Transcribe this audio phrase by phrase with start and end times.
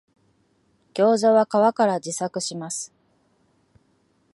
[0.95, 2.91] ギョウザは皮から自作します